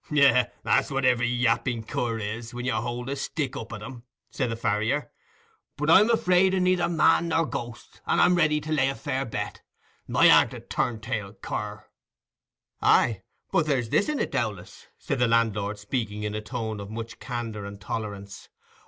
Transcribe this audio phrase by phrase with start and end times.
[0.09, 4.01] "Yes, that's what every yapping cur is, when you hold a stick up at him,"
[4.31, 5.11] said the farrier.
[5.77, 9.25] "But I'm afraid o' neither man nor ghost, and I'm ready to lay a fair
[9.25, 9.61] bet.
[10.11, 11.85] I aren't a turn tail cur."
[12.81, 16.89] "Aye, but there's this in it, Dowlas," said the landlord, speaking in a tone of
[16.89, 18.49] much candour and tolerance.